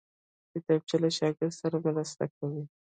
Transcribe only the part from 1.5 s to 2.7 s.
سره مرسته کوي